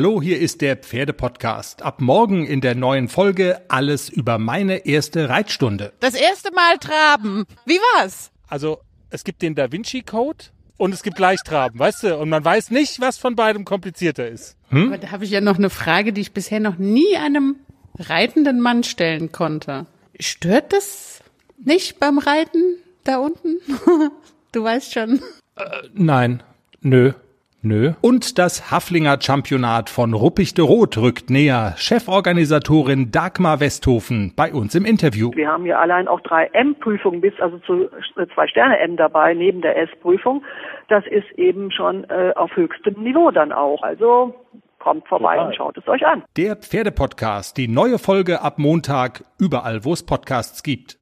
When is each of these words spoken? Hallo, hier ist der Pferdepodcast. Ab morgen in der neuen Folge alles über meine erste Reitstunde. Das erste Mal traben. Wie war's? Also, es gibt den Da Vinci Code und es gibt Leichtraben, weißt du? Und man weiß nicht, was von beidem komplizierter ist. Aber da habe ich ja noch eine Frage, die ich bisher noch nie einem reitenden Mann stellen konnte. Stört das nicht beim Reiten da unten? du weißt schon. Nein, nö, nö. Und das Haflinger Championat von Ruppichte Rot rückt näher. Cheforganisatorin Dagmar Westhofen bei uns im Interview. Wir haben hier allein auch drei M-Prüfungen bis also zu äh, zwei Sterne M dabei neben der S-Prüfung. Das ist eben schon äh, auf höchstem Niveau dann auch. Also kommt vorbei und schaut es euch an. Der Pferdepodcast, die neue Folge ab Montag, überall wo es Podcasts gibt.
Hallo, 0.00 0.22
hier 0.22 0.40
ist 0.40 0.62
der 0.62 0.78
Pferdepodcast. 0.78 1.82
Ab 1.82 2.00
morgen 2.00 2.46
in 2.46 2.62
der 2.62 2.74
neuen 2.74 3.08
Folge 3.08 3.60
alles 3.68 4.08
über 4.08 4.38
meine 4.38 4.86
erste 4.86 5.28
Reitstunde. 5.28 5.92
Das 6.00 6.14
erste 6.14 6.50
Mal 6.54 6.78
traben. 6.78 7.44
Wie 7.66 7.76
war's? 7.76 8.30
Also, 8.48 8.78
es 9.10 9.24
gibt 9.24 9.42
den 9.42 9.54
Da 9.54 9.70
Vinci 9.70 10.00
Code 10.00 10.46
und 10.78 10.94
es 10.94 11.02
gibt 11.02 11.18
Leichtraben, 11.18 11.78
weißt 11.78 12.04
du? 12.04 12.16
Und 12.16 12.30
man 12.30 12.42
weiß 12.42 12.70
nicht, 12.70 13.02
was 13.02 13.18
von 13.18 13.36
beidem 13.36 13.66
komplizierter 13.66 14.26
ist. 14.26 14.56
Aber 14.70 14.96
da 14.96 15.10
habe 15.10 15.24
ich 15.24 15.32
ja 15.32 15.42
noch 15.42 15.58
eine 15.58 15.68
Frage, 15.68 16.14
die 16.14 16.22
ich 16.22 16.32
bisher 16.32 16.60
noch 16.60 16.78
nie 16.78 17.18
einem 17.18 17.56
reitenden 17.98 18.58
Mann 18.58 18.84
stellen 18.84 19.32
konnte. 19.32 19.84
Stört 20.18 20.72
das 20.72 21.22
nicht 21.62 22.00
beim 22.00 22.16
Reiten 22.16 22.78
da 23.04 23.18
unten? 23.18 23.58
du 24.52 24.64
weißt 24.64 24.94
schon. 24.94 25.20
Nein, 25.92 26.42
nö, 26.80 27.12
nö. 27.62 27.92
Und 28.00 28.38
das 28.38 28.70
Haflinger 28.70 29.18
Championat 29.20 29.90
von 29.90 30.14
Ruppichte 30.14 30.62
Rot 30.62 30.98
rückt 30.98 31.30
näher. 31.30 31.74
Cheforganisatorin 31.76 33.10
Dagmar 33.10 33.60
Westhofen 33.60 34.32
bei 34.36 34.52
uns 34.52 34.74
im 34.74 34.84
Interview. 34.84 35.30
Wir 35.34 35.48
haben 35.48 35.64
hier 35.64 35.78
allein 35.78 36.08
auch 36.08 36.20
drei 36.20 36.46
M-Prüfungen 36.52 37.20
bis 37.20 37.38
also 37.40 37.58
zu 37.58 37.84
äh, 38.16 38.26
zwei 38.34 38.46
Sterne 38.46 38.78
M 38.78 38.96
dabei 38.96 39.34
neben 39.34 39.60
der 39.60 39.76
S-Prüfung. 39.76 40.42
Das 40.88 41.04
ist 41.06 41.30
eben 41.36 41.70
schon 41.70 42.04
äh, 42.04 42.32
auf 42.36 42.54
höchstem 42.56 43.02
Niveau 43.02 43.30
dann 43.30 43.52
auch. 43.52 43.82
Also 43.82 44.34
kommt 44.80 45.06
vorbei 45.06 45.38
und 45.38 45.54
schaut 45.54 45.78
es 45.78 45.86
euch 45.86 46.04
an. 46.04 46.24
Der 46.36 46.56
Pferdepodcast, 46.56 47.56
die 47.56 47.68
neue 47.68 47.98
Folge 47.98 48.40
ab 48.42 48.58
Montag, 48.58 49.24
überall 49.38 49.84
wo 49.84 49.92
es 49.92 50.04
Podcasts 50.04 50.62
gibt. 50.64 50.96